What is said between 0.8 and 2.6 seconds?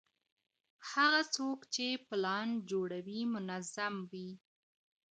هغه څوک چي پلان